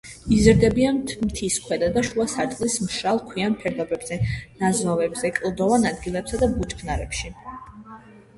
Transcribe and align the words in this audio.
იზრდებიან 0.35 0.95
მთის 1.25 1.57
ქვედა 1.65 1.89
და 1.97 2.01
შუა 2.07 2.25
სარტყლის 2.31 2.77
მშრალ 2.85 3.21
ქვიან 3.27 3.59
ფერდობებზე, 3.65 4.19
ნაზვავებზე, 4.63 5.33
კლდოვან 5.37 5.87
ადგილებსა 5.93 6.43
და 6.47 6.51
ბუჩქნარებში. 6.57 7.33